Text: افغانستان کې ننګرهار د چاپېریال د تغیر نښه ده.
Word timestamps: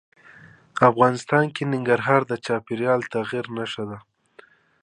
افغانستان 0.89 1.45
کې 1.55 1.63
ننګرهار 1.73 2.21
د 2.27 2.33
چاپېریال 2.45 2.99
د 3.03 3.07
تغیر 3.15 3.45
نښه 3.57 3.83
ده. 3.89 3.97